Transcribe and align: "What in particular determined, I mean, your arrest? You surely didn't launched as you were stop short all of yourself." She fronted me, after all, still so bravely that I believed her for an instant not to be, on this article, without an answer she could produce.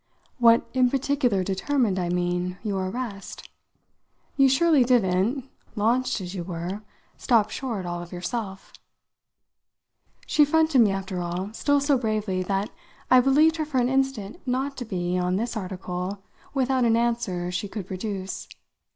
"What 0.39 0.67
in 0.73 0.89
particular 0.89 1.43
determined, 1.43 1.99
I 1.99 2.09
mean, 2.09 2.57
your 2.63 2.89
arrest? 2.89 3.47
You 4.35 4.49
surely 4.49 4.83
didn't 4.83 5.47
launched 5.75 6.19
as 6.21 6.33
you 6.33 6.43
were 6.43 6.81
stop 7.17 7.51
short 7.51 7.85
all 7.85 8.01
of 8.01 8.11
yourself." 8.11 8.73
She 10.25 10.43
fronted 10.43 10.81
me, 10.81 10.89
after 10.91 11.21
all, 11.21 11.53
still 11.53 11.79
so 11.79 11.99
bravely 11.99 12.41
that 12.41 12.71
I 13.11 13.19
believed 13.19 13.57
her 13.57 13.65
for 13.65 13.77
an 13.77 13.89
instant 13.89 14.39
not 14.47 14.75
to 14.77 14.85
be, 14.85 15.19
on 15.19 15.35
this 15.35 15.55
article, 15.55 16.23
without 16.51 16.83
an 16.83 16.97
answer 16.97 17.51
she 17.51 17.67
could 17.67 17.85
produce. 17.85 18.47